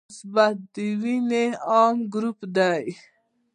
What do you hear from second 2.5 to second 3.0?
دی